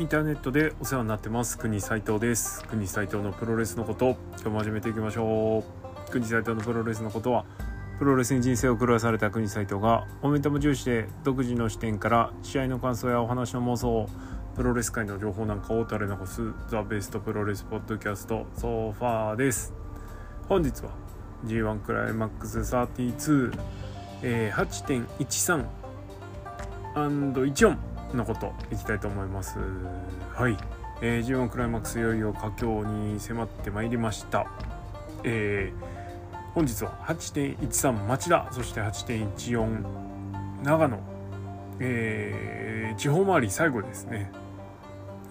[0.00, 1.58] インターネットでお世話になってます。
[1.58, 2.64] 国斉藤です。
[2.64, 5.62] 国斉藤のプロレスのこと今日も始めていきましょ
[6.08, 6.10] う。
[6.10, 7.44] 国斉藤のプロレスのことは
[7.98, 14.08] プロレスに人生を狂わされた国斉藤がモメンタム重視で独自の視点から試合の感想やお話の妄想
[14.56, 19.74] プロレス界の情報なんかを垂れ残すザ・ベストプロレスポッドキャストソファーです。
[20.48, 20.92] 本日は
[21.44, 23.52] G1 クライマックス32、
[24.22, 25.66] えー、8.13
[26.94, 29.58] &14 のこといきたいと思います。
[30.34, 30.56] はい、
[31.00, 34.46] えー、G1 クライマックスいよいよ佳境に迫ってまいりました。
[35.24, 39.84] えー、本日は8.13町田そして8.14
[40.62, 40.98] 長野。
[41.80, 44.30] えー、地方回り最後ですね、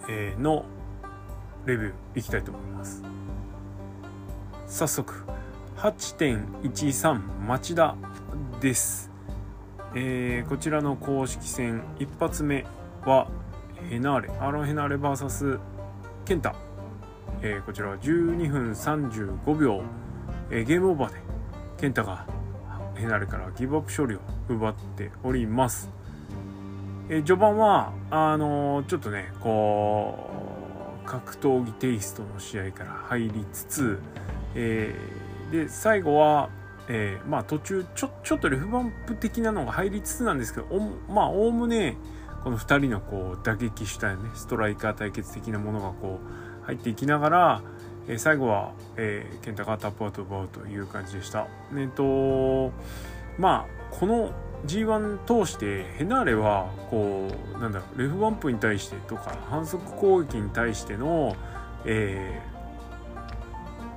[0.08, 0.64] えー、の
[1.64, 3.02] レビューいきたいと思います。
[4.66, 5.24] 早速
[5.76, 7.96] 8.13町田
[8.60, 9.09] です。
[9.94, 12.64] えー、こちらの公式戦一発目
[13.04, 13.26] は
[13.88, 14.30] ヘナーレ。
[14.38, 15.58] アロン・ヘナーレ VS
[16.24, 16.54] ケンタ、
[17.42, 19.82] えー、こちらは12分35秒、
[20.50, 21.18] えー、ゲームオーバーで
[21.78, 22.24] ケンタが
[22.94, 25.90] ヘナーレからギブアップ勝利を奪っております、
[27.08, 30.30] えー、序盤はあのちょっとねこ
[31.04, 33.98] う格闘技テイストの試合から入りつつ、
[34.54, 34.94] え
[35.50, 36.48] で最後は
[36.92, 40.80] えー、まあ途中ちょちょっとレフバンプ的なのが入りつつなんですけどお
[41.12, 41.96] まあおおむね
[42.42, 46.18] この2人のこう打撃主体ねストライカー対決的なものがこ
[46.62, 47.62] う入っていきながら、
[48.08, 51.46] えー、最後は、えー、ケンタがタップアウトを奪うという感じでした。
[51.76, 52.72] えっと
[53.38, 54.32] まあこの
[54.66, 61.36] G1 通してヘナーレはこうなんだろうレフバンプに対してとか反則攻撃に対しての、
[61.84, 62.42] え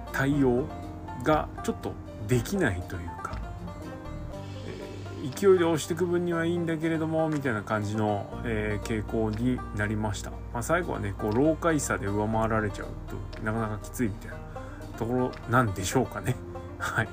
[0.05, 0.67] ー、対応
[1.24, 1.94] がちょっと
[2.28, 3.40] できないというか、
[5.24, 14.38] えー、勢いで押していく分にはいいんだけれどもみたいな感じの、えー、傾向になりました、まあ、最後はねこう老快さで上回られちゃうとなかなかきついみたいな
[14.98, 16.36] ところなんでしょうかね。
[16.78, 17.08] はい。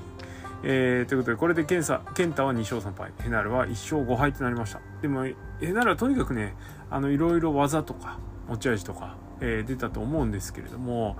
[0.62, 3.12] えー、ということでこれでケンサケンタは2勝3敗。
[3.18, 4.80] ヘナルは1勝5敗となりました。
[5.00, 6.54] でもヘナルはとにかくね
[6.90, 8.18] あのいろいろ技とか
[8.48, 11.16] 持ち味とか、えー、出たと思うんですけれども、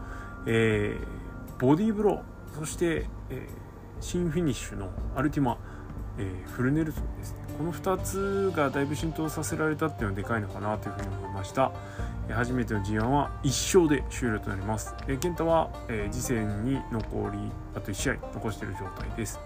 [0.47, 2.21] えー、ボディーブロー
[2.53, 5.59] そして、えー新フィニッシュのアルティマ、
[6.19, 7.39] えー、フルネルソンですね。
[7.59, 11.73] この2つがだいぶ浸透させられたっていうのはでかいのかなというふうに思いました、
[12.29, 17.39] えー、初めての G1 は1勝で終了となります、えー、健太は、えー、次戦に残り
[17.75, 19.39] あと1試合残している状態です。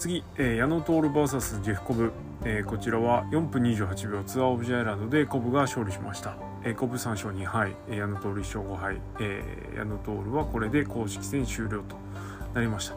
[0.00, 2.12] 次、えー、矢野徹 VS ジェフコブ、
[2.44, 6.51] えー、こちらは4分28秒ツアーオブジャイランドでコブが勝利しました。
[6.64, 11.96] えー、コブ3勝2敗、えー、矢野徹1勝5敗、えー、矢野徹はこれで公式戦終了と
[12.54, 12.96] なりました。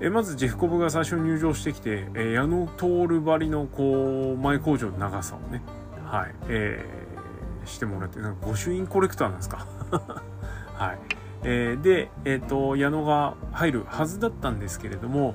[0.00, 2.86] えまずジェフコブが最初に入場してきて、え矢野徹
[3.20, 5.62] 張りのこう前工場の長さをね、
[6.04, 9.66] はい、えー、してもらって、なんか御朱印コレクターなんですか？
[10.74, 10.98] はい。
[11.44, 15.34] えー、で、えっ、ー、と、矢野が入るはずだったんですけれども、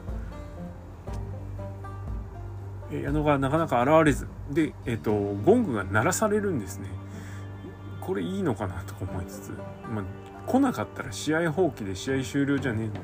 [2.91, 6.88] 矢野がなかなか現れず、で、えっ、と、ゴングが鳴らされるんですね。
[8.09, 9.50] これいいのかなとか思いつつ、
[9.88, 10.03] まあ、
[10.47, 13.03] 来なかったら試合放棄で試合終了じゃねえのってい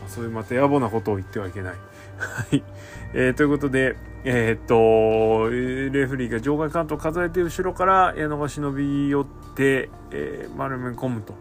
[0.00, 1.74] まあ、そういうまた野暮なことを言ってはいけない。
[2.18, 2.64] はい。
[3.12, 3.94] えー、ということで、
[4.24, 11.34] えー、っと、レフリーが場外カウントを数えて後ろから矢野が忍び寄って、えー、丸め込むと。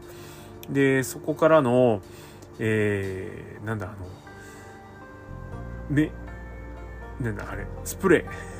[0.69, 2.03] で、そこからの、
[2.59, 3.95] えー、なんだ、あの、
[5.89, 6.11] め、
[7.19, 8.52] なんだ、あれ、スプレー。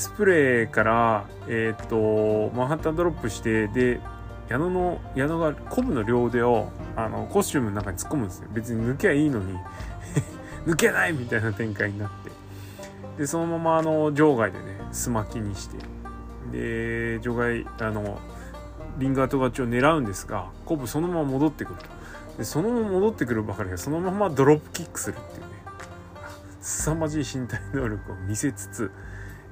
[0.00, 4.00] スプレーから、えっ、と、マンハッタンドロップして、で、
[4.48, 8.48] 矢野の、矢野がコブの両腕を、あの、コスチュームの中に突っ込むんですよ。
[8.50, 9.58] 別に抜けばいいのに
[10.64, 12.30] 抜けないみたいな展開になって。
[13.18, 15.76] で、そのまま、あの、場外でね、すまきにして、
[16.50, 18.18] で、場外、あの、
[18.96, 21.84] リンガート勝ちを狙うんですが、コブそのまま戻ってくると。
[22.38, 25.46] で、そのまま戻ってくるばかりが、そのままドロップキックするっていうね、
[26.62, 28.90] 凄まじい身体能力を見せつつ、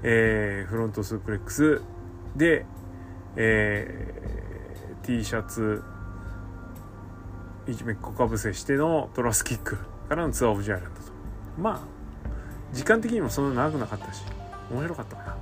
[0.03, 1.83] えー、フロントスープレックス。
[2.37, 2.67] で、
[3.37, 5.83] えー、T シャツ。
[7.67, 9.79] 一目こかぶせしてのトラスキック。
[10.09, 11.13] からのツアーオブジャイランドと。
[11.59, 14.23] まあ時間的にもそんな長くなかったし
[14.71, 15.37] 面白かったかな。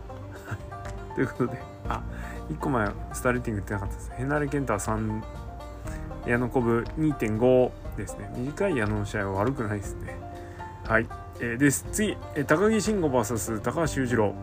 [1.14, 2.02] ということであ
[2.50, 4.10] 1個前スターレーティングってなかったです。
[4.12, 5.22] ヘナレ・ケンター3
[6.26, 8.30] 矢野コブ2.5ですね。
[8.36, 10.16] 短い矢野の試合は悪くないですね。
[10.84, 11.08] はい。
[11.38, 11.86] えー、です。
[11.92, 14.34] 次、え、高木慎吾 VS 高橋裕次郎。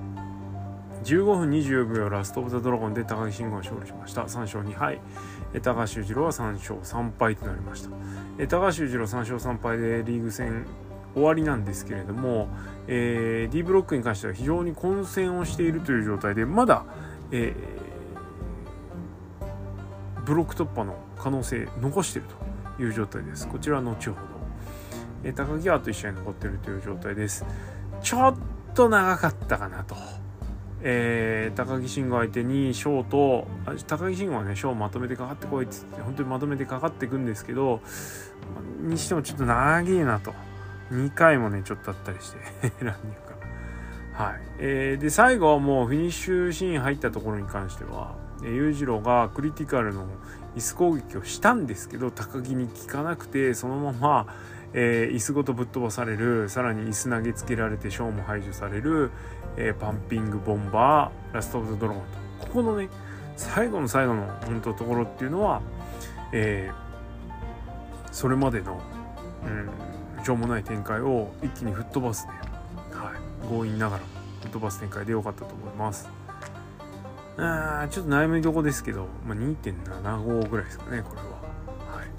[1.03, 4.23] 15分24秒ラストオブザドラゴンで高木慎吾が勝利しました。
[4.23, 5.01] 3勝2敗、
[5.53, 7.89] え、高橋裕次郎は3勝3敗となりました、
[8.37, 10.65] え、高橋裕次郎3勝3敗でリーグ戦
[11.13, 12.47] 終わりなんですけれども、
[12.87, 16.85] えー、D ブロックに関しては非常に混戦をしているという状態でまだ、
[17.31, 22.27] えー、ブロック突破の可能性残している
[22.77, 23.47] という状態です。
[23.47, 24.17] こちらは後ほど、
[25.23, 27.45] えー、高木はあと1試合残ってるという状態です。
[28.01, 28.35] ちょっ
[28.73, 29.95] と長かったかなと。
[30.85, 33.47] えー、高木慎吾相手にショート
[33.87, 37.79] 高木慎吾はねショーまとめてかかってこいっつって本当にまとめてかかっていくんですけど
[38.81, 40.33] にしてもちょっと長えなと。
[40.91, 42.37] 2回もねちょっとあったりして
[42.83, 43.19] ランニング
[44.17, 50.05] がはい、えー、で最後はもうフィニッシュシーン入ったところに関しては裕次郎がクリティカルの
[50.55, 54.27] 椅子攻撃をしたんですけど高木に効かなくてそのまま、
[54.73, 59.11] えー、椅子ごとぶっ飛ばされるさらに椅子投げつけられてショーも排除される、
[59.57, 62.03] えー、パンピングボンバーラスト・オブ・ザ・ドラゴン
[62.39, 62.47] と。
[62.47, 62.89] ここのね
[63.35, 65.61] 最後の最後の本当ところっていうのは、
[66.31, 68.79] えー、それまでの、
[70.17, 72.33] うん、しょうもない展開を一気に吹っ飛ばすね、
[72.91, 74.03] はい、強引ながら
[74.41, 76.09] 吹っ飛ばす展開で良かったと思います。
[77.37, 81.32] あちょっと悩みどこですけど、まあ、2.75ぐらいですかねこれは、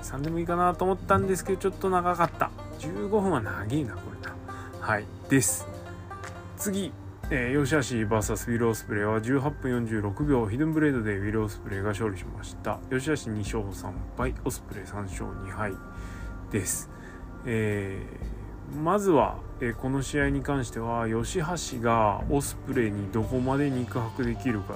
[0.05, 2.51] 3でもいいかなと思ったんですけどちょっと長かった。
[2.79, 4.37] 15分は長いなこれな。
[4.81, 5.05] はい。
[5.29, 5.67] です。
[6.57, 6.93] 次。
[7.31, 12.79] えー、吉橋 VS ウィル・オスプレイは18分46秒ヒドゥンブレードでウィル・オスプレイが勝利しました。
[12.91, 15.73] 吉橋2勝3敗オスプレイ3勝2敗。
[16.51, 16.89] です、
[17.47, 24.75] えー、まずは、えー、この試合に関しては吉橋がオスプレイにどこまで肉薄できるか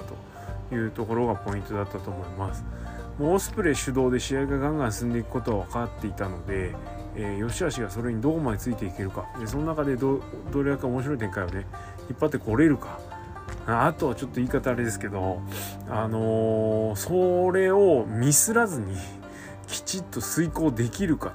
[0.69, 2.65] というところがポイントだったと思います。
[3.19, 6.73] もうオスプレイ主導で試合がガンガン進んでいくことは分かっていたので、
[7.15, 9.25] えー、吉橋がそれにどこまでついていけるか。
[9.37, 10.21] でその中でど
[10.51, 11.67] どれだけ面白い展開をね
[12.09, 12.99] 引っ張ってこれるか。
[13.67, 15.41] あとはちょっと言い方あれですけど
[15.89, 18.95] あのー、それをミスらずに
[19.67, 21.33] きちっと遂行できるか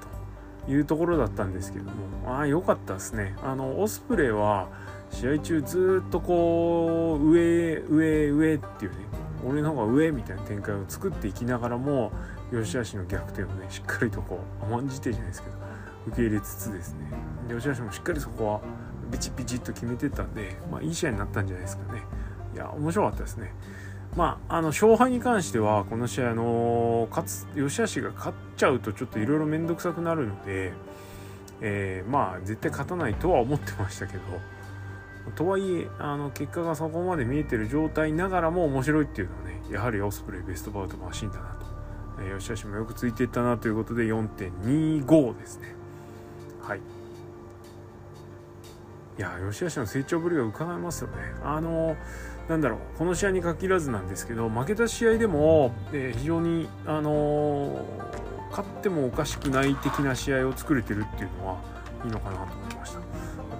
[0.66, 2.38] というところだったんですけども。
[2.38, 3.36] あ良かったですね。
[3.42, 4.68] あのオスプレイは
[5.10, 8.96] 試合中ずっとこう上上上っていうね
[9.44, 12.12] 俺の方が上みたいな展開を作っていきながらも
[12.50, 15.54] 吉橋の逆転をねしっかりとこう甘んじてじゃないですけど
[16.06, 17.10] 受け入れつつですね。
[17.48, 18.60] で吉橋もしっかりそこは
[19.10, 22.02] ビチビチっと決めてたんで、まあ、いい試合になったんじゃないですかね。
[22.54, 23.52] いや面白かったですね。
[24.16, 30.72] まあ、あの勝敗に関してはこの試合の勝つ吉橋が勝っちゃうとちょっといろいろ面倒くさくなるので、
[31.60, 34.22] えー、まあ絶対勝たないとは思ってましたけど
[35.32, 41.66] とはいえあの結果がそこまで見えてる状態ながらも面白いっていうのはねやはりオスプレイベストバウトマシンだなと、
[42.20, 45.74] えー、吉橋もよくついていったなということで4.25ですね。
[46.60, 46.80] はい。
[49.16, 51.16] いや吉橋の成長ぶりが伺えますよね。
[51.42, 51.96] あの
[52.48, 57.86] なんだろうこの試合に限らずなんですけど負けた試合でも、えー、非常にあの
[58.50, 61.60] 勝ってもおかしくない的な試合を作れてるっていうのは
[62.04, 63.03] いいのかなと思いました。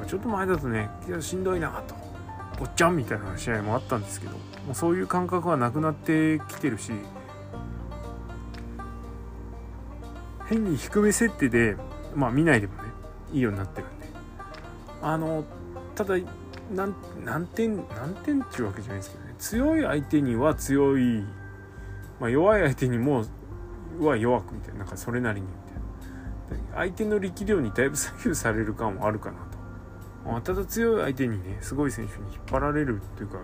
[0.04, 0.90] やっぱちょっと前だとね
[1.20, 1.94] しんどいなと。
[2.60, 4.38] おっちゃんみたいな試合もあったんですけども
[4.72, 6.92] うそういう感覚はなくなってきてるし
[10.46, 11.76] 変に低め設定で
[12.14, 12.90] まあ見ないでもね
[13.32, 14.06] いいようになってるんで。
[15.02, 15.44] あの
[15.94, 16.14] ただ
[16.74, 19.34] 何何点何点っていうわけじゃないですけどね。
[19.38, 21.24] 強い相手には強い、
[22.20, 23.24] まあ、弱い相手にも
[24.00, 26.76] は弱くみたいななんかそれなりにみたいな。
[26.76, 29.53] 相手の力量にだいぶ左右される感はあるかなと、
[30.42, 33.38] ただ強い相手にねすごい選手に引っ張られるっていうか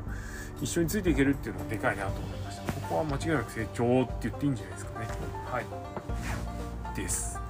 [0.63, 2.73] 一緒についていけるっていうのはでかいなと思いました。
[2.73, 5.07] ここは間違いなく成長って言っていいんじゃないですかね。
[5.47, 6.97] はい。
[6.97, 7.41] です。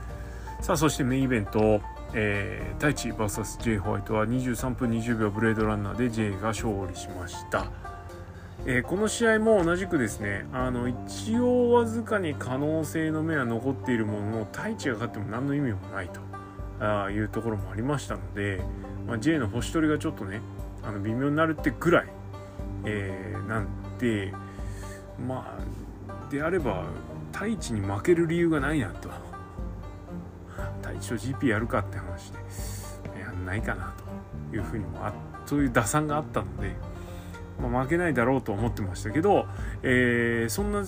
[0.61, 1.81] さあそしてメインイベント。
[2.13, 7.71] えー、太一 VSJ ホワイトは23分20秒ブレードランナーで J が勝利しました、
[8.67, 16.21] えー、この試合も同じくですねあの一応わずかに可能性の目は残っているものの太一が勝っても何の意味もないと
[16.81, 18.63] あいうところもありましたので、
[19.07, 20.41] まあ、J の星取りがちょっとね
[20.83, 22.07] あの微妙になるってぐらい、
[22.85, 23.69] えー、なん
[23.99, 24.33] で
[25.27, 26.85] まあであれば
[27.33, 29.09] 太一に負ける理由がないなと。
[30.97, 32.39] 一応 GP やるかって話で
[33.21, 33.93] やんないかな
[34.51, 35.13] というふうにもあ
[35.47, 36.75] そういう打算があったので、
[37.61, 39.47] まあ、負けないだろうと思ってましたけど、
[39.83, 40.83] えー、そんな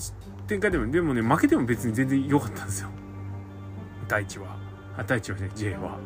[0.47, 2.89] 展開でもでもね負けても別に全然良かったんですよ
[4.07, 4.52] 第一は
[4.97, 5.97] あ第一はね J は。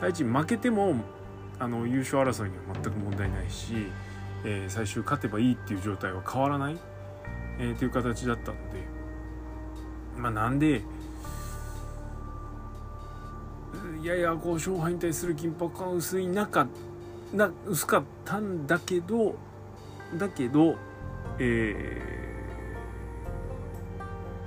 [0.00, 0.94] 第一負けても
[1.58, 3.86] あの優勝争いには全く問題ないし、
[4.44, 6.78] えー、最終勝てばいいっていう状態は変わらない、
[7.58, 8.86] えー、という形だったので
[10.16, 10.82] まあなんで
[14.02, 16.66] いやいやこう勝敗に対する緊迫感薄い中
[17.32, 19.34] な薄かったんだけど
[20.18, 20.76] だけど
[21.38, 21.84] え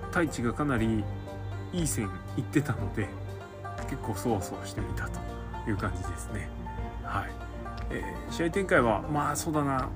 [0.02, 1.04] ー、太一がかなり
[1.72, 3.08] いい線いってたので
[3.90, 5.20] 結構そわそわしてみたと
[5.68, 6.48] いう感じですね。
[7.04, 7.32] はい。
[7.92, 9.90] えー、試合展開はまあそうだな。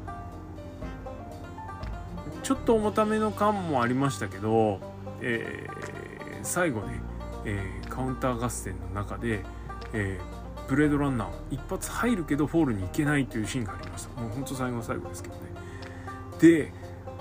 [2.41, 4.79] ちょっと重ための感もありましたけど、
[5.21, 7.01] えー、最後ね、
[7.45, 9.45] えー、カウンター合戦の中で、
[9.93, 14.21] えー、ブレードランナー一発入るけどフォールに行けないというシーンがありました。
[14.21, 15.41] もうほんと最後の最後ですけどね。
[16.39, 16.73] で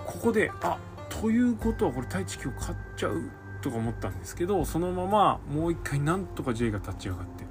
[0.05, 3.31] ここであということはこれ太一今日勝っちゃう
[3.63, 7.49] とか思ったんですけどそのままもう一回なんとか J が立ち上がっても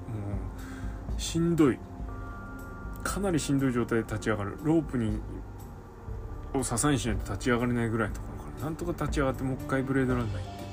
[1.17, 1.79] うしんどい。
[3.03, 4.59] かなりしんどい状態で立ち上がる。
[4.61, 5.19] ロープに
[6.53, 10.63] を支えにしないと立ち上がれないぐらいのところからなんとか立ち上がってもう一回ブレードランナー行って、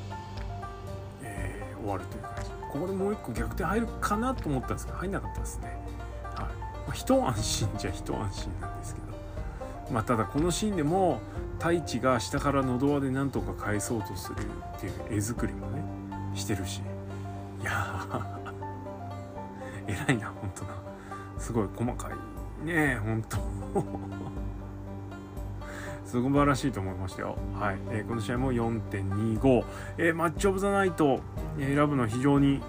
[1.22, 2.50] えー、終わるという感じ。
[2.50, 5.68] ここでもう一個逆転入るかなと思ったんですけど入んなかったですね。
[5.68, 6.48] はい、ま
[6.90, 9.07] あ、一安心じゃ一安心なんですけど。
[9.92, 11.20] まあただこのシーンでも
[11.58, 14.36] 太一が下から喉輪でなんとか返そうとする
[14.76, 15.82] っていう絵作りもね
[16.34, 16.82] してるし
[17.60, 18.06] いや
[19.86, 20.70] 偉いな本当な
[21.38, 22.08] すごい細か
[22.62, 23.38] いね本当
[26.04, 27.36] 素晴らしいと思いましたよ。
[27.60, 27.76] はい。
[27.90, 29.64] えー、この試合も4.25。
[29.98, 31.20] えー、マッチオブザナイト、
[31.58, 32.62] 選ぶのは非常に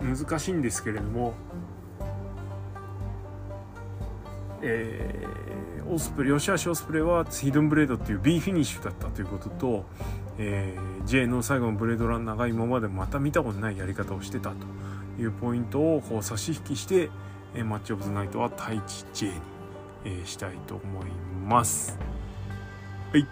[0.00, 1.34] 難しいんですけれども、
[4.62, 9.84] えー、オスプレイ、吉橋オスプレイはヒドンブレードっていう B フィニッシュだったということと、
[10.38, 14.56] えー、J の最後のブレードランナーが今までまた見たことないやり方をしてたと
[15.20, 17.10] いうポイントをこう差し引きして、
[17.54, 19.32] えー、マッチオブザナイトは対地 J に、
[20.06, 21.06] えー、したいと思い
[21.46, 21.98] ます。
[23.12, 23.26] はい。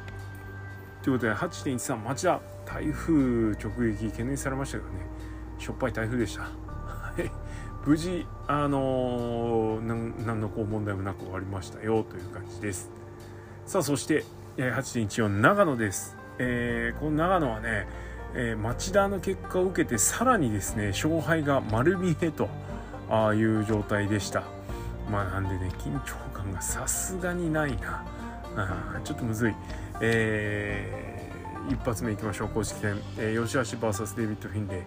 [1.02, 5.06] ということで8.13町田台風直撃懸念されましたけどね。
[5.58, 6.42] しょっぱい台風でした。
[7.86, 12.90] 無事あのー、何のこう問題もなく終わりましたよという感じです。
[13.66, 14.24] さあそして
[14.56, 17.86] 8.14長野です、えー、この長野はね、
[18.34, 22.48] えー、町田の結果を受けてさらにですね勝敗が丸見えと
[23.08, 24.42] あいう状態でした。
[25.10, 28.04] まあなんでね緊張感がさすがにないな。
[28.56, 29.54] あちょっとむずい、
[30.00, 32.48] えー、一発目いきましょう。
[32.48, 34.80] 公式戦、えー、吉橋 VS デイビッド・フィンレイ、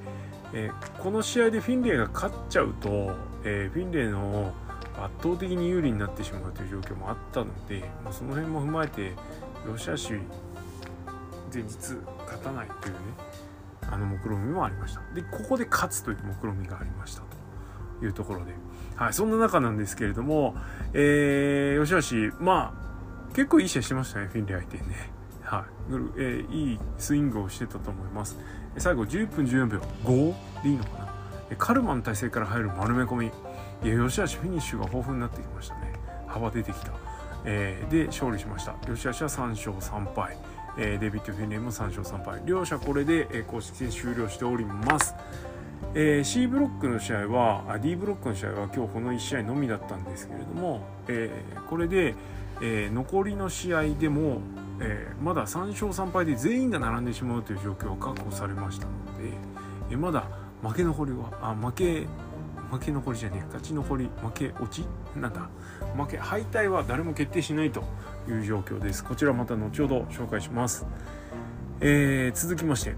[0.54, 4.54] えー、この試合でフィンレイが勝っちゃうと、えー、フィンレイの
[4.96, 9.14] 圧倒的に有利になってしまうという状況もあったので、まあ、その辺も踏まえて
[9.66, 10.16] 吉橋
[11.54, 11.76] 前日
[12.26, 13.00] 勝たないというね
[13.82, 17.22] あの目論見みもありましたでここで勝つという目論見みがありました
[18.00, 18.54] というところで、
[18.96, 20.56] はい、そんな中なんですけれども、
[20.94, 22.84] えー、吉橋まあ
[23.34, 24.96] 結構いい試合してましたね、フィンレイ相手にね。
[25.42, 25.94] はい。
[26.18, 28.38] えー、いいスイングをしてたと思います。
[28.78, 31.56] 最後11分14秒5でいいのかな？
[31.58, 33.28] カルマの体勢から入る丸め込み。
[33.28, 33.30] い
[33.88, 35.94] や、吉橋フィニッシュが豊富になってきましたね。
[36.28, 36.92] 幅出てきた。
[37.46, 38.74] えー、で、勝利しました。
[38.88, 40.38] 吉橋は3勝3敗。
[40.78, 42.42] えー、デビッド・フィンレイも3勝3敗。
[42.46, 45.14] 両者これで、えー、公式戦終了しております。
[45.94, 52.16] えー、C ブロックの試合はあ D ブロックの試合は今日この1試合のみだったんですけれども、えー、これで、
[52.62, 54.40] えー、残りの試合でも、
[54.84, 59.30] えー、まだ3勝3敗で全員が並んでしまうという状況は確保されましたので、
[59.90, 60.28] えー、まだ
[60.62, 62.08] 負け残りはあ負け
[62.70, 64.86] 負け残りじゃねえ勝ち残り負け落ち
[65.16, 65.50] なんだ
[65.96, 67.84] 負け敗退は誰も決定しないと
[68.28, 69.04] いう状況です。
[69.04, 70.86] こちらまた後ほど紹介します、
[71.82, 72.96] えー、続きまして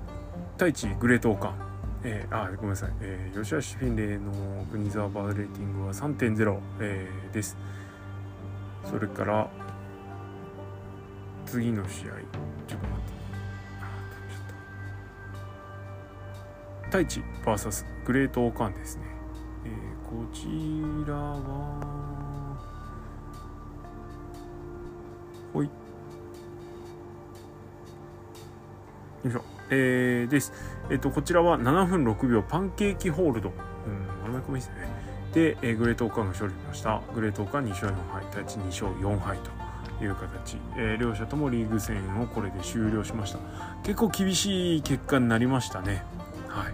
[0.53, 1.65] 太一グレートオカン
[2.07, 4.31] えー、あごめんなさい、えー、吉橋フィンレイの
[4.71, 7.57] グニザーバーレーティングは3.0、えー、です。
[8.83, 9.49] それから
[11.55, 12.11] 次の試合。
[12.67, 13.01] ちょっと待っ
[16.81, 16.85] て。
[16.87, 19.03] 太一 VS グレートオーカンですね、
[19.63, 19.71] えー、
[20.03, 20.47] こち
[21.09, 22.57] らは
[25.53, 25.65] ほい。
[25.65, 25.71] よ
[29.25, 29.41] いしょ。
[29.69, 30.51] えー、です。
[30.89, 33.49] えっ、ー、とこちらは7分6秒パンケーキホールド。
[33.49, 33.53] うん
[34.23, 34.89] 丸め込みですね。
[35.33, 37.01] で、えー、グレートオーカンが勝利しました。
[37.13, 39.64] グレートオーカン2勝4敗太一2勝4敗と。
[40.01, 43.39] いう形、えー、両者ともリーグ戦をこれで終了しました。
[43.83, 46.03] 結構厳しい結果になりましたね。
[46.47, 46.73] はい、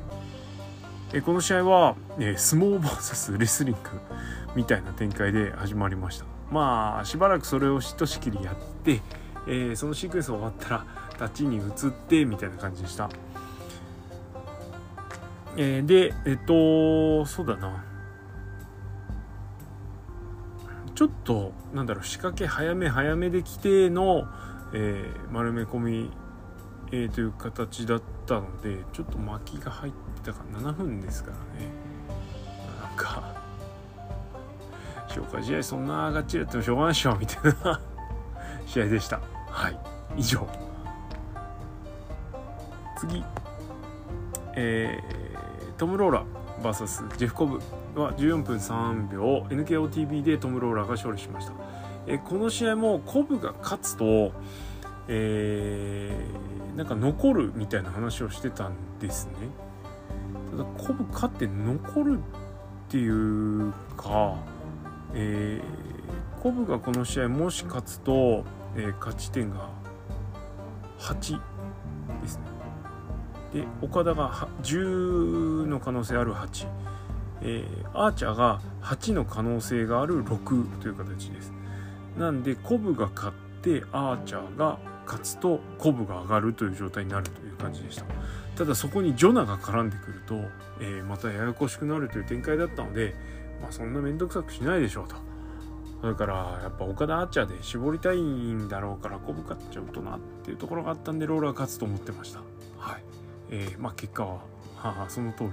[1.14, 3.80] えー、この試合は、えー、相撲 VS レスリング
[4.56, 6.26] みたいな展開で始まりました。
[6.52, 9.02] まあしばらくそれをひとしきりやって、
[9.48, 10.86] えー、そのシークエンス終わったら
[11.20, 13.10] 立ちに移ってみたいな感じでした。
[15.58, 17.91] えー、でえっとそうだな。
[21.02, 24.28] ちょっとなんだろう仕掛け早め早めで来ての、
[24.72, 26.12] えー、丸め込み、
[26.92, 31.72] えー、という形だったのでちょっと巻きが入ってたから7分ですからね。
[32.80, 33.36] なんか
[35.08, 37.82] 消化試合そんながっちりやってもしょうがないでしょみたいな。
[38.68, 39.22] 試合でした。
[39.50, 39.80] はい。
[40.18, 40.48] 以上。
[42.96, 43.24] 次。
[44.56, 46.26] えー、トム・ローラ
[46.62, 47.60] VS ジェフコブ。
[47.96, 49.46] は14分3秒。
[49.50, 51.54] NKOTB でトム・ローラーが勝利しました。
[52.08, 54.32] えこの試合もコブが勝つと、
[55.08, 59.34] えー、なんか残るみたいな話をしてたんですね。
[60.52, 64.36] ただコブ勝って残るっていうか、
[65.14, 68.44] えー、コブがこの試合もし勝つと、
[68.76, 69.70] えー、勝ち点が
[71.00, 71.40] 8
[72.22, 72.44] ですね。
[73.54, 76.68] で岡田が10の可能性ある8、
[77.44, 81.52] えー、アーチャーが8の可能性がある6という形です。
[82.18, 88.06] なんでコブが勝ってアーチャーが勝つとコブが上がるという状態になるという感じでした。
[88.56, 90.36] ただそこにジョナが絡んでくると、
[90.80, 93.16] えー、またややこしくなるという展開だったので、
[93.62, 95.16] まあ、そんな面倒くさくしないでしょうと。
[96.02, 102.40] それからやっぱ岡田アーチャーで絞りたいんだろうからコブ勝っちゃうとなっていうところがあったんでローラー勝つと思ってました。
[102.80, 103.04] はい。
[103.52, 104.40] えー、まあ結果は
[104.78, 105.52] はその通り。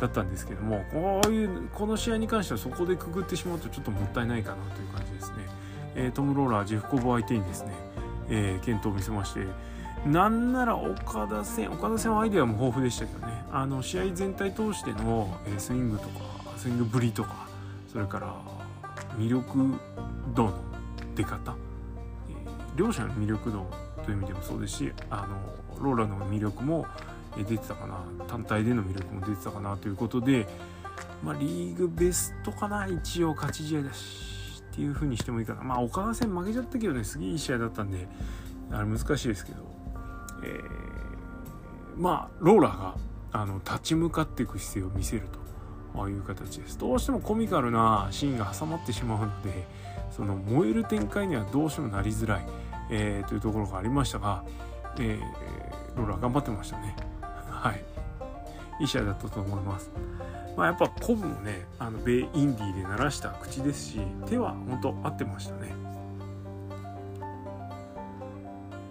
[0.00, 5.36] だったんですけどもこういうこの試合に関してはそこでくぐってしまうとちょっともったいないかなという感じですね、
[5.94, 7.72] えー、トム・ローラージェフコブ相手にですね、
[8.28, 9.46] えー、健闘を見せまして
[10.06, 13.32] なんなら岡田戦岡田戦はアイデアも豊富でしたけどね。
[13.50, 16.20] あの試合全体通しての、えスイングとか
[16.56, 17.48] スイングぶりとか
[17.90, 18.34] それから
[19.16, 19.74] 魅力
[20.34, 20.54] 度の
[21.14, 21.56] 出方、
[22.28, 23.66] えー、両者の魅力度
[24.04, 26.86] という意味でもそうですしあのローラの魅力も
[27.44, 28.04] 出てたかな？
[28.26, 30.46] 単体での魅力も出てたかなということで、
[31.24, 32.86] まあ、リーグベストかな？
[32.86, 35.62] 一応勝ち試合だしっていう風にしてもいいかな。
[35.62, 38.08] まあ岡田戦負けちゃったけどねすげえいい試合だったんで
[38.70, 39.62] あれ難しいですけど、
[40.44, 42.94] えー、まあローラーが
[43.32, 45.38] あの立ち向かっていく姿勢を見せると。
[45.98, 46.78] いう形です。
[46.78, 49.66] どうしてもコミカルなシーンが挟まってしまうので
[50.12, 52.46] その燃える展開にはどうしてもなりづらい、
[52.88, 54.44] えー、というところがありましたが、
[55.00, 56.94] えー、ローラー頑張ってましたね。
[57.58, 57.82] はい。
[58.80, 59.90] いい試合だったと思います。
[60.56, 65.72] まあやっぱコブもねあの米インディーで鳴らした口ですし手は本当合ってましたね。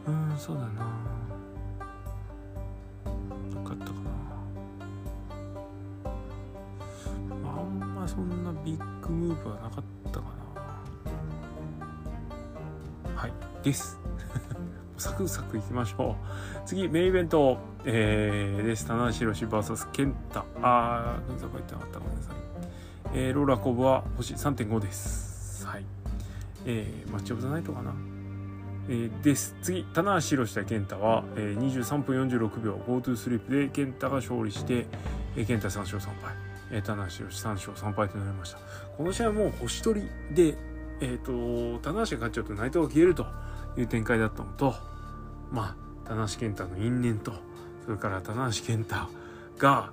[0.08, 0.68] うんそうだな。
[3.56, 4.00] なかったかな、
[7.36, 10.26] まあ、あんまそんなビッグムーブはなかったか
[13.06, 13.14] な。
[13.16, 13.97] はいです。
[14.98, 16.16] サクサクいきましょ
[16.66, 16.68] う。
[16.68, 18.88] 次、メインイベント、えー、です。
[18.88, 20.44] 棚橋宏 VS ケンタ。
[20.62, 22.36] あー、どこ言ってなかったごめんなさい。
[23.14, 25.66] えー、ローラーコブは星3.5です。
[25.68, 25.86] はい。
[26.66, 27.94] えー、マッチオブザナイトかな。
[28.90, 29.56] えー、です。
[29.62, 34.88] 次、棚橋宏対ケンタは、えー、23分46秒 GoTo スリープでケンタが勝利して、
[35.36, 36.34] えー、ケンタ3勝3敗。
[36.72, 38.60] えー、棚橋宏3勝3敗となりました。
[38.98, 40.58] この試合はもう星取りで、
[41.02, 43.28] えっ、ー、と、棚橋が勝っちゃうと内藤が消えると。
[43.78, 44.76] いう展開だったのと
[45.52, 47.34] まあ棚橋健太の因縁と
[47.86, 48.96] それから棚橋健太
[49.58, 49.92] が、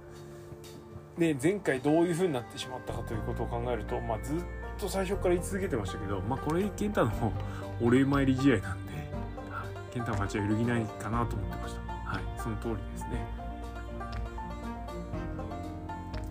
[1.17, 4.39] ね、前回どういう風になってしまったかということを考えると、まあ、ずっ
[4.79, 7.33] と最初から言い続けてましたけど、まあ、これ健太の
[7.81, 8.93] お礼参り試合なんで、
[9.51, 11.81] はい、健太の勝ちは揺るぎないかなと思ってました。
[11.93, 13.44] はい、その通りですね。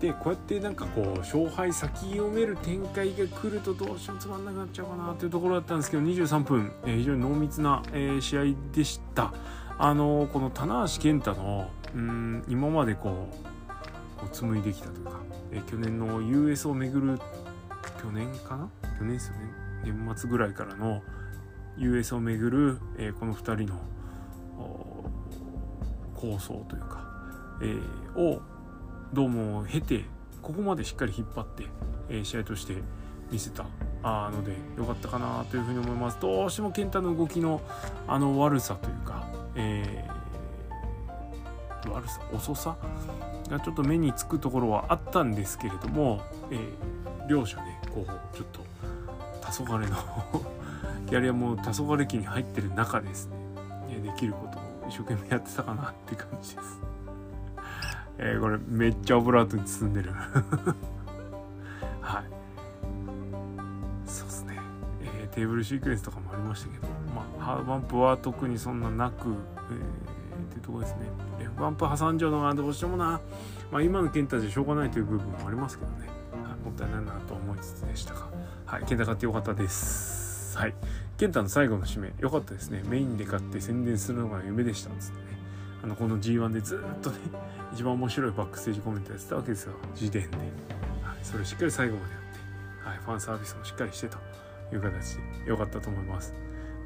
[0.04, 8.42] でこうやってなんかこう勝敗先読める展開が来るとどうしてもつまんなくなっちゃうかなというところだったんですけど23分、えー、非常に濃密な、え、試合
[8.74, 9.32] でした。
[9.78, 15.12] あのー、この棚橋健太のうん今までこうこう紡いできたというか、
[15.52, 17.18] え、去年の US をめぐる
[18.02, 18.68] 去年かな？
[18.98, 19.40] 去年ですよね
[19.84, 21.02] 年末ぐらいからの
[21.78, 23.80] US をめぐる、え、この2人の
[26.14, 27.06] 構想というか、
[27.62, 27.78] え、
[28.20, 28.42] を
[29.14, 30.06] どうも経て
[30.42, 31.66] ここまでしっかり引っ張って、
[32.08, 32.74] えー、試合として
[33.30, 33.64] 見せた
[34.02, 37.60] あので良かったかなというふうに思いますどうしても健太の動きの
[38.08, 42.76] あの悪さというか、えー、悪さ遅さ
[43.48, 48.66] がちょっと目につくところはあったんですけれども、えー、両者ねこうちょっと
[49.48, 49.96] 黄昏の
[51.06, 56.93] キャリアも黄昏期に入ってる中ですねできることを一生懸命やってたかなって感じです。
[58.18, 60.12] えー、これめっちゃオブラートに包んでる。
[62.00, 62.24] はい。
[64.06, 64.58] そうっすね、
[65.02, 69.36] えー、テーブルシークエンスとかもありましたけどまあハードバンプは特にそんななく、えー、っ
[70.50, 71.08] ていうとこですね。
[71.40, 73.20] F バンプ挟んじゃうのがどうしてもな。
[73.72, 78.28] まあ今の健太じゃしょうがないという部分もありますけどね、はい、もったいないなと思いつつでしたが
[78.66, 78.84] はい。
[78.84, 80.56] 健太買ってよかったです。
[80.56, 80.74] はい。
[81.16, 82.12] 健太の最後の締め。
[82.18, 82.82] 良かったですね。
[82.86, 84.90] メインで買って宣伝するのが夢でした。
[84.90, 85.33] っつってね。
[85.84, 87.18] あのこの G1 でずっとね
[87.74, 89.74] 一番面白いバックステージコメントやってたわけですよ。
[89.94, 90.46] 時点で、はい、
[91.22, 92.22] それをしっかり最後までやっ
[92.82, 94.16] て、はい、ファンサービスもしっかりしてと
[94.72, 95.22] いう形で。
[95.44, 96.32] 良かったと思います。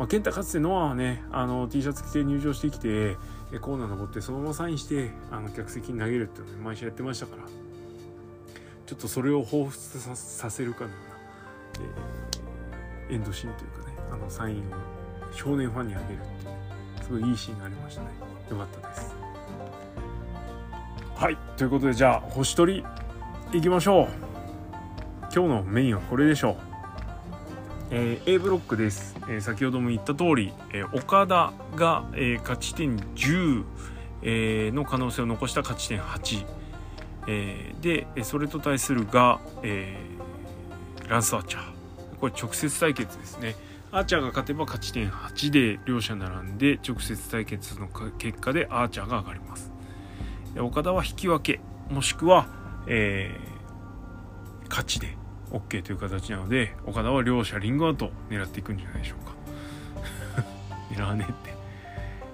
[0.01, 3.15] まあ、健太かつてノアはねあの T シャツ着て入場してきて
[3.61, 7.43] コーナー登ってそのままサインしてあの客席に投げるっていうのを毎週やってましたから。
[8.87, 10.97] ちょっとそれを彷彿ささせるかのよ
[11.77, 11.87] うな、
[13.11, 14.61] えー、エンドシーンというかねあのサインを
[15.31, 18.28] 少年ファンにあげるっていうすごいいいシーンがありましたね。
[18.51, 19.15] よかったです。
[21.15, 21.37] はい。
[21.57, 22.85] ということでじゃあ星取
[23.51, 24.09] りいきましょう。
[25.35, 26.57] 今日のメインはこれでしょう。
[27.91, 33.65] えー、A ブロックです、えー、先ほども言った通り、えー、岡田が、えー、勝ち点10、
[34.23, 36.47] えー、の可能性を残した勝ち点8、
[37.29, 41.63] えー、でそれと対するが、えー、ランス・アーチャー。
[42.21, 43.55] これ直接対決ですね。
[43.91, 49.73] アーチャーが勝てば勝ち点8で両者並んで直接対決の結果でアーチャーが上がります。
[50.59, 52.49] 岡田は引き分けもしくは、
[52.87, 55.17] えー、勝ちで
[55.51, 59.33] OK という形なので岡田は両者リングアウト狙っていくんじゃないでしょうか。
[60.93, 61.55] 狙わねえって、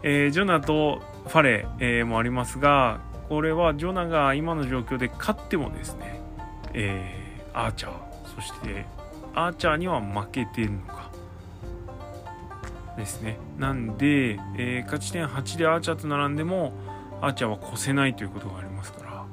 [0.02, 6.20] えー、ジョナとファレ、ー、もありますがこれはジョナが今の状況で勝ってもですね、
[6.72, 7.92] えー、アーチャー
[8.34, 8.86] そして
[9.34, 11.03] アーチャーには負けてるのか。
[12.96, 13.38] ですね。
[13.58, 16.72] なんで、えー、勝ち点8でアーチャーと並んでも
[17.20, 19.24] アーチャーは越せないということがありますから。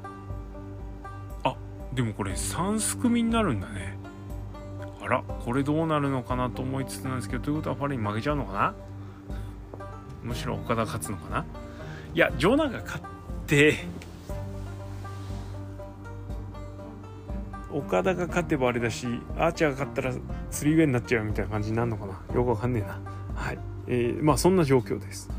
[1.43, 1.55] あ
[1.93, 3.97] でもこれ3すくみになるんだね。
[5.01, 8.73] あらこれどうなるのかなと思いつつなんですけどということはファレに負けちゃうのかな？
[10.23, 11.45] むしろ岡田勝つのかな？
[12.13, 13.03] いやジョナが勝っ
[13.47, 13.85] て
[17.71, 20.13] 岡田が勝てばあれだしアーチャーが勝ったら
[20.51, 22.35] 3way になっちゃうみたいな感じになるのかな？
[22.35, 22.99] よくわかんねえな。
[23.41, 23.59] はい。
[23.87, 25.29] えー、まあそんな状況です。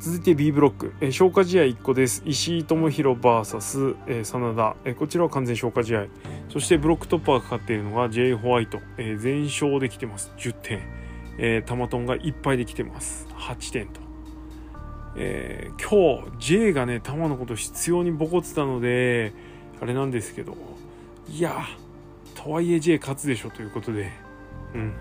[0.00, 2.22] 続いて B ブロック、えー、消化試合1個です。
[2.26, 6.06] 石井智弘 VS、えー、真田、えー、こちらは完全消化試合。
[6.48, 10.32] そしてブロックトッパーがかかっているのが J ホワイト、えー、全勝できてます。
[10.38, 10.82] 10点、
[11.38, 13.28] えー、タマトンがいっぱいできてます。
[13.36, 14.00] 8点と、
[15.16, 19.32] えー、今日 J がね玉のこと必要にボコってたので
[19.80, 20.56] あれなんですけど。
[21.28, 21.64] いや
[22.34, 24.10] とはいえ J 勝つでしょということで。
[24.74, 24.92] うん。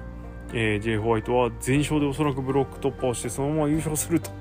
[0.58, 4.32] えー、J ホワイトは全勝でおそらくブロック突破をしてそのまま優勝すると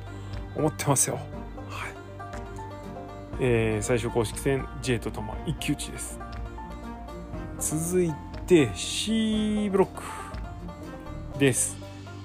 [0.54, 1.16] 思ってますよ。
[1.68, 1.92] はい
[3.40, 6.20] えー、最終公式戦 J と玉一騎打ちです。
[7.58, 8.12] 続い
[8.46, 10.02] て C ブロック
[11.40, 11.76] です。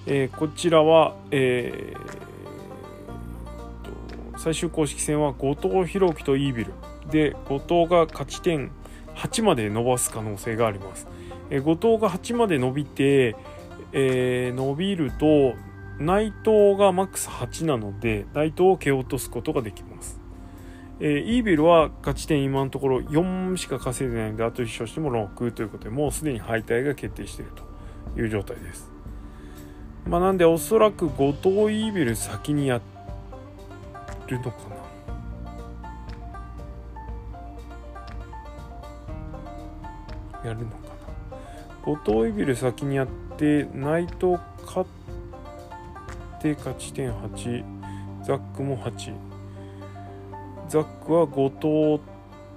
[0.05, 6.73] えー、こちらは、えー、最終公式戦は後藤弘樹とイービル
[7.09, 8.69] で後藤が勝ち点
[9.15, 11.07] 8まで伸ばす可能性があります。
[11.49, 13.35] えー、後藤が8まで伸びて、
[13.91, 15.55] えー、伸びると
[15.99, 20.19] 内藤がマックス8なので内藤を蹴落とすことができます、
[20.99, 27.51] えー、イービルは勝ち点今のところ4しか稼いでないのであと1勝しても6ということでもうすでに敗退が決定している
[28.13, 28.89] という状態です。
[30.07, 32.81] まあなんでおそらく後藤イービル先にや
[34.27, 34.57] るのか
[40.43, 40.49] な。
[40.49, 40.77] やるのか
[41.81, 41.93] な。
[41.93, 47.63] 後藤イービル先にやってで内藤勝って勝ち点8
[48.23, 49.13] ザックも8
[50.67, 52.03] ザックは後藤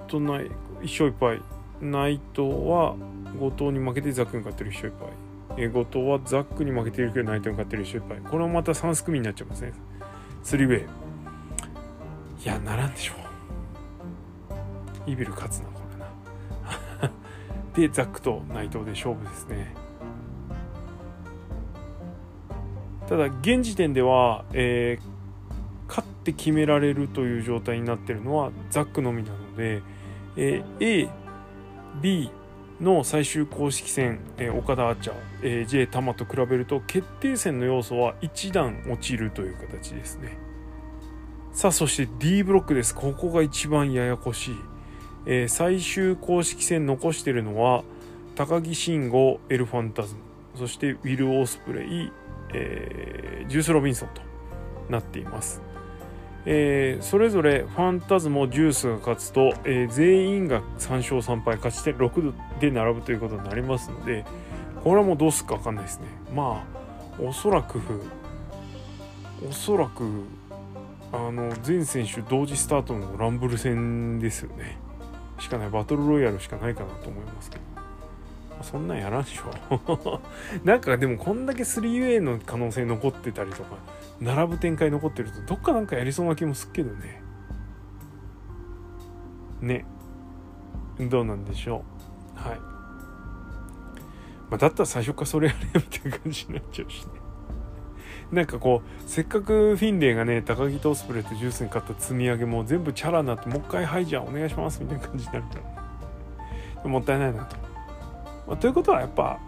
[0.08, 0.50] とない
[0.82, 1.42] 1勝1敗。
[1.80, 2.96] 内藤は
[3.38, 5.64] 後藤に負けてザックに勝ってる1勝1敗。
[5.64, 8.30] え後藤はザックに負けてるけど内藤に勝ってる1勝1敗。
[8.30, 9.72] これもまた3す組になっちゃいますね。
[10.42, 10.86] スリーウェイ。
[12.44, 13.14] いやならんでしょ
[15.06, 15.10] う。
[15.10, 17.12] イビル勝つなこれな。
[17.72, 19.81] でザックと内藤で勝負ですね。
[23.12, 29.82] ただ現時点では、えー、勝って決められるという状態になっているのはザックのみなので、
[30.34, 31.10] えー、A、
[32.00, 32.30] B
[32.80, 40.38] の最終公式戦、えー、岡田アーチャー、えー、J 玉と比べると決定戦の要素は一段落ちるという形ですね。
[41.52, 42.94] さあそして D ブロックです。
[42.94, 44.54] ここが一番ややこしい、
[45.26, 47.84] えー、最終公式戦残しているのは
[48.36, 50.20] 高木慎吾エルファンタズム。
[50.54, 52.10] そしてウィル・オースプレイ
[52.52, 54.22] えー、ジュース・ロビンソンと
[54.88, 55.62] なっています。
[56.44, 64.24] えー、それぞれファンタズモジュースが勝つと、えー、全員が3勝3敗勝ち点6で並ぶということになりますので
[64.82, 66.06] これはもうどうするか分かんないですね。
[66.34, 67.80] まあおそらく
[69.48, 70.24] おそらく
[71.12, 74.78] あの全選手同時スタートのランブル戦ですよね。
[75.38, 75.70] しかない。
[75.70, 77.71] バトルロイヤルしかないかなと思いますけど。
[78.62, 80.20] そんなんやらんでしょ。
[80.64, 83.76] なんかでもこんだけ 3way の可能性残ってたりとか
[84.20, 87.22] 並ぶ展開残ってるとどっかなんかやりそうな気もすっけどね。
[89.60, 89.84] ね。
[90.98, 91.84] どうなんでしょ
[92.36, 92.48] う。
[92.48, 92.58] はい、
[94.50, 97.22] まあ、だったら最初からそれやれよみたいな感じになっちゃうしね。
[98.32, 105.58] なんかこうせっかくフィンレイがね高木とオスプレイとジュースに買った積み上げも全部チャラになってもう一回はいじゃあお願いしますみたいな感じになるか
[106.82, 107.56] らもったいないなと、
[108.46, 109.38] まあ、ということはやっぱ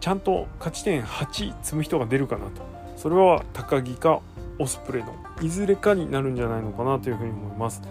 [0.00, 2.62] ちゃんと勝ち点8積む人が出るかなと
[2.96, 4.20] それは高木か
[4.58, 7.82] オスプレイのいずれかになるんじゃないのかなというふうに思います。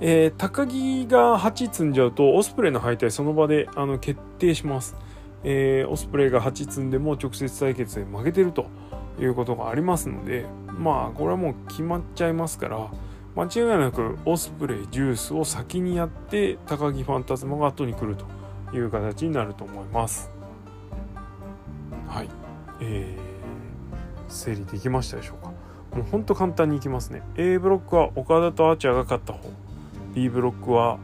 [0.00, 4.96] えー、高木が8積んじゃうとオスプレイの敗退その場であの決定します。
[5.44, 8.66] えー、オスプレイが8積んでも直接対決で負けてると
[9.20, 10.46] いうことがありますので
[10.78, 12.90] まあこれはもう決まっちゃいますから
[13.36, 18.24] 間違いなくオスプレイジュースを先にやって高木ファンタズマが後に来ると
[18.74, 20.30] いう形になると思います。
[22.08, 22.28] はい、
[22.80, 25.52] えー、整理できましたでしょうか？
[25.96, 27.22] もうほんと簡単にいきますね。
[27.36, 29.48] A ブロックは岡田とアーチャーが勝った方。
[30.14, 30.98] B ブロックは、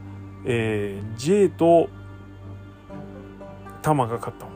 [0.45, 1.89] えー、J と
[3.81, 4.51] 玉が勝った方。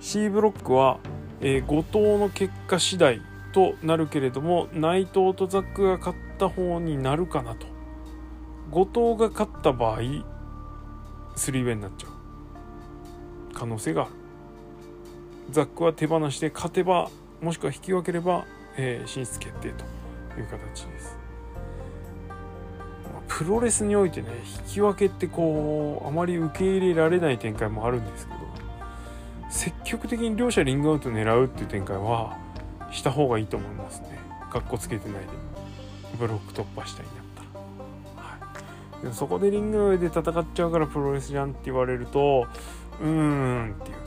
[0.00, 0.98] C ブロックは、
[1.40, 3.20] えー、後藤の結果次第
[3.52, 7.66] となるけれども内藤とザックが勝った方になるかなと。
[8.70, 10.24] 後藤が勝った場合3
[11.62, 12.15] ウェイになっちゃう
[13.56, 14.08] 可能性が
[15.50, 17.08] ザックは手放して勝てば
[17.40, 18.44] もしくは引き分ければ
[18.78, 21.16] えー、進出決定という形です。
[23.26, 24.28] プロレスにおいてね
[24.66, 28.38] 引き分けってこうあまり受け入れられない展開もあるんですけど
[29.50, 32.36] 積極的に両者リングアウト狙うっていう展開は
[32.92, 34.18] した方がいいと思いますね。
[34.52, 35.28] かっこつけてないで。
[36.18, 37.14] ブロック突破したいんだ
[39.04, 42.46] った、そこでリングの上で戦っちゃうからプロレスじゃんって言われると
[43.00, 44.06] うーんっていう。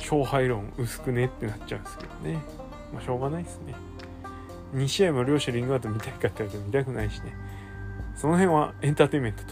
[0.00, 2.38] 勝敗論薄くねってなっちゃうんですけどね。
[2.92, 3.74] まあしょうがないですね。
[4.74, 7.34] 2試合も両者リングアウト見たいかって言われても見たくないしね。
[8.16, 9.42] その辺はエンターテインメント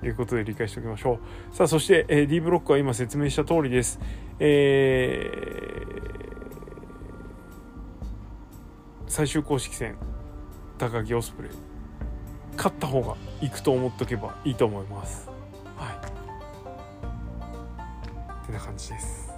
[0.00, 1.18] ということで理解しておきましょ
[1.52, 1.56] う。
[1.56, 3.98] さあそして、えー、D ブロックは今説明した通りです。
[4.38, 5.34] えー、
[9.06, 9.96] 最終公式戦
[10.78, 11.52] 高木オスプレイ。
[12.56, 15.33] 勝った方がいくと思っとけばいいと思います。
[18.54, 19.30] な感じです。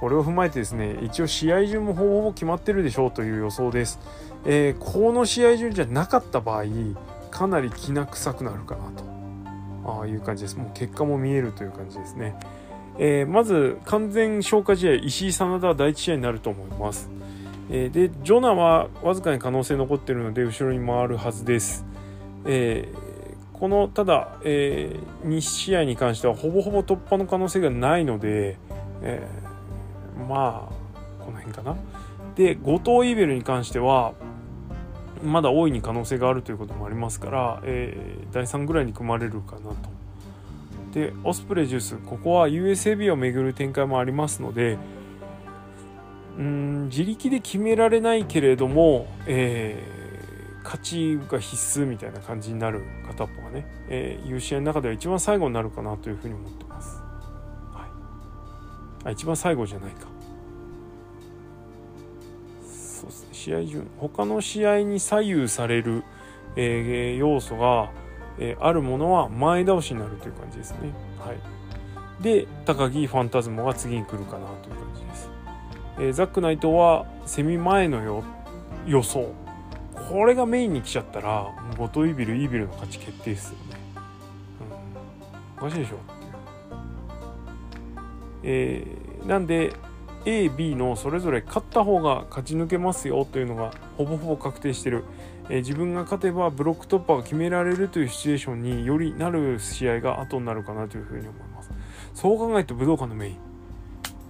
[0.00, 4.00] これを踏まえてですね一応試合順もほぼほぼ決まってるでしょうという予想です。
[4.44, 6.64] えー、この試合順じゃなかった場合
[7.30, 9.12] かなりきな臭くなるかなと。
[9.84, 10.56] あいう感じです。
[10.56, 12.36] もう結果も見えるという感じですね、
[12.98, 17.10] えー、まず完全消化試合石井真田は第1試合になると思います、
[17.70, 21.84] え、でジョナはわずかに可能性残ってるので後ろに回るはずです、
[22.46, 22.88] え、
[23.62, 28.58] このただ、えー、2試合に関してはほぼほぼ突破の可能性がないので、
[29.02, 31.76] えー、まあこの辺かな
[32.34, 34.14] で後藤イーベルに関しては
[35.22, 39.76] まだ大いに可能性があるということもありますから、えー、第3ぐらいに組まれるかなと。
[40.92, 44.76] でオスプレイジュースここは USAB をめぐる展開もありますので
[46.36, 50.01] うん自力で決められないけれども、えー、
[50.62, 57.02] 勝ちが必須みたいな感じになる片っぽがね、えー、いう試合の中では一番最後になるかなというふうに思ってます。
[57.72, 57.86] は
[59.04, 60.06] い、あ一番最後じゃないか。
[62.62, 63.28] そうですね。
[63.32, 66.04] 試合順他の試合に左右される、
[66.56, 67.90] えー、要素が、
[68.38, 70.92] えー、あるものは前倒しになるという感じですね。
[71.18, 71.52] はい。
[72.22, 75.30] で高木ファンタズモが次に来るかなという感じです、
[75.98, 78.22] えー、ザックナイトはセミ前のよ
[78.86, 79.41] 予想。
[80.08, 83.58] これがメインに来ちゃったらボトイビルイービルの勝ち決定ですよね、
[85.58, 85.96] うん、おかしいでしょ。
[88.42, 89.72] えー、なんで
[90.24, 95.04] A、B のそれぞれ勝った方が勝ち抜けますよというのがほぼほぼ確定してる、
[95.48, 101.70] えー、自分が勝てばブロック突破が決められるというシチュエーションによりなる試合が後になるかなというふうに思います。
[102.14, 103.36] そう考えると武道館のメイン。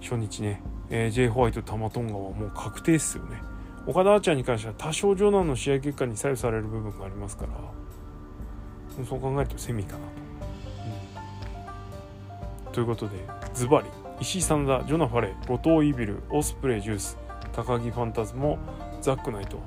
[0.01, 3.52] 初日ね、えー、J ホワイトタマトンガはもう確定ですよね。
[3.85, 10.03] 岡田アーチャーに関しては多少ジョナの試合結果に左右される部分がありますからそう考えるとセミかなと、
[12.67, 13.17] うん、ということで
[13.53, 13.87] ズバリ
[14.19, 17.17] 石井真田ジョナ・ファレ後藤イビルオスプレイジュース
[17.51, 18.57] 高木ファンタズモ
[19.01, 19.59] ザックナイト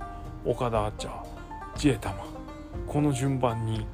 [0.45, 1.37] 岡田アーチャー
[1.77, 2.25] ジエタマ。
[2.87, 3.87] この順番に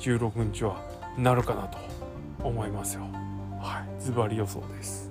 [0.00, 0.82] 16日は
[1.16, 1.78] なるかなと
[2.42, 3.02] 思いますよ。
[3.60, 4.02] はい。
[4.02, 5.10] ズバリ予想です。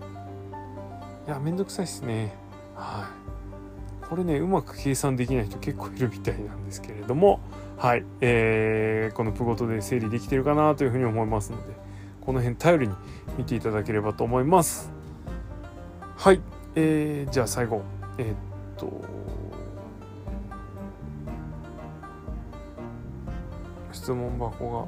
[1.28, 2.36] いやめんどくさいっすね。
[2.76, 3.39] はい。
[4.10, 7.40] これねうまく計算できない人結構いるみたいなんですけれども
[7.78, 11.74] はい、えー、このプゴトで整理できてるかなというふうに思いますので
[12.22, 12.96] この辺頼りに
[13.38, 14.92] 見ていただければと思います。
[16.18, 16.42] はい、
[16.76, 17.82] えー、じゃあ最後
[18.18, 18.36] えー、っ
[18.78, 19.02] と
[23.92, 24.88] 質問箱が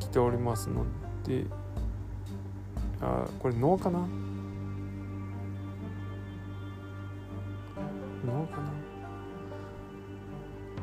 [0.00, 0.84] 来ておりますの
[1.24, 1.44] で
[3.00, 4.06] あこれ脳かな？
[8.28, 8.68] 脳かな。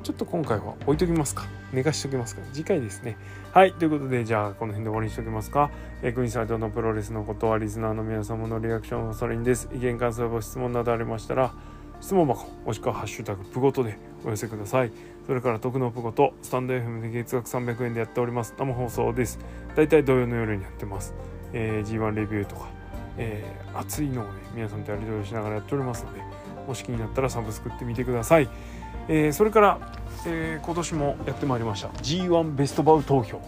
[0.04, 1.46] ちょっと今回は置いときますか。
[1.74, 2.42] 寝かしときますか。
[2.54, 3.18] 次回ですね。
[3.54, 5.72] はいということでじゃあこの辺で終わりにしておきますか、
[6.04, 9.70] えー、国斎藤のプロレスのことはリスナーの皆様のリアクションはそれにです。
[9.74, 11.54] 意見感想ご質問などありましたら
[12.02, 14.92] 質問箱もしくはハッシュタグプゴトでお寄せください。
[15.26, 18.54] それから徳のプゴトスタンド FM で月額300円でやっております。
[18.58, 19.40] 生放送です。
[19.76, 21.14] だいたい土曜の夜にやってます、
[21.54, 22.70] えー、G1 レビューとか、
[23.18, 26.22] えー、熱いのをね皆さんとやり取りしながらやっておりますので
[26.68, 28.50] もし気になったらサブスクってみてください。
[29.08, 29.80] えー、それから、
[30.26, 31.90] えー、今年もやってまいりました。
[31.90, 33.42] G1 ベストバウ投票、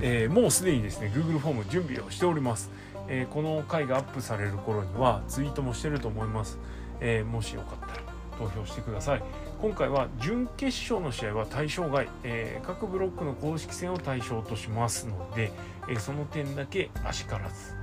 [0.00, 2.70] えー、もうすでにですね Google フォーム準備をしております、
[3.08, 6.58] えこの回がアップされる頃にはツイートもしてると思います、
[7.00, 8.02] えもしよかったら
[8.38, 9.22] 投票してください。
[9.62, 15.52] 今回は準決勝の試合は対象外、え各ブロックの公式戦を対象としますので、
[15.88, 17.75] えその点だけあしからず。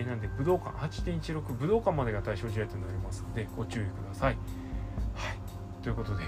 [0.00, 4.38] えなんで武道館8.16武道館までが対象試合となりますのでご注意ください。
[5.82, 6.22] ということで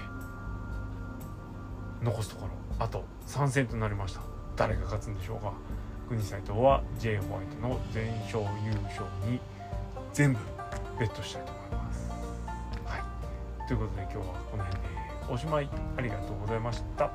[2.01, 2.51] 残すところ
[2.83, 4.21] あと3戦となりました。
[4.55, 5.53] 誰が勝つんでしょうか？
[6.07, 8.45] 国斎藤は J ホワイトの全勝優
[8.83, 9.39] 勝に
[10.11, 10.39] 全部
[10.99, 12.11] ベットしたいと思います。
[12.85, 13.03] はい、
[13.67, 14.89] ということで今日はこの辺で
[15.29, 15.69] おしまい。
[15.97, 17.11] ありがとうございました。